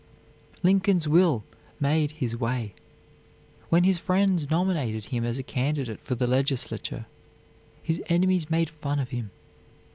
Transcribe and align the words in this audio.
Lincoln's 0.63 1.07
will 1.07 1.43
made 1.79 2.13
his 2.13 2.35
way. 2.35 2.73
When 3.69 3.83
his 3.83 3.99
friends 3.99 4.49
nominated 4.49 5.05
him 5.05 5.23
as 5.23 5.37
a 5.37 5.43
candidate 5.43 6.01
for 6.01 6.15
the 6.15 6.25
legislature, 6.25 7.05
his 7.83 8.01
enemies 8.09 8.49
made 8.49 8.71
fun 8.71 8.97
of 8.97 9.09
him. 9.09 9.29